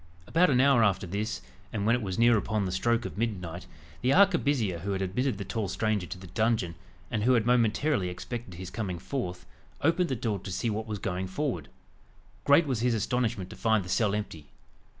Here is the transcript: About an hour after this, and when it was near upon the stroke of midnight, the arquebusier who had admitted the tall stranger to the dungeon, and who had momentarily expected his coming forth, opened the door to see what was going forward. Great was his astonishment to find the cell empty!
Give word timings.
About 0.25 0.49
an 0.49 0.59
hour 0.59 0.83
after 0.83 1.05
this, 1.05 1.43
and 1.71 1.85
when 1.85 1.95
it 1.95 2.01
was 2.01 2.17
near 2.17 2.35
upon 2.35 2.65
the 2.65 2.71
stroke 2.71 3.05
of 3.05 3.19
midnight, 3.19 3.67
the 4.01 4.11
arquebusier 4.11 4.79
who 4.79 4.93
had 4.93 5.01
admitted 5.03 5.37
the 5.37 5.45
tall 5.45 5.67
stranger 5.67 6.07
to 6.07 6.17
the 6.17 6.25
dungeon, 6.25 6.73
and 7.11 7.21
who 7.21 7.33
had 7.33 7.45
momentarily 7.45 8.09
expected 8.09 8.55
his 8.55 8.71
coming 8.71 8.97
forth, 8.97 9.45
opened 9.81 10.09
the 10.09 10.15
door 10.15 10.39
to 10.39 10.51
see 10.51 10.71
what 10.71 10.87
was 10.87 10.97
going 10.97 11.27
forward. 11.27 11.69
Great 12.45 12.65
was 12.65 12.79
his 12.79 12.95
astonishment 12.95 13.51
to 13.51 13.55
find 13.55 13.85
the 13.85 13.89
cell 13.89 14.15
empty! 14.15 14.47